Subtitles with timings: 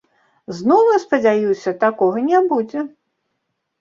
[0.59, 2.79] З новым, спадзяюся, такога не будзе.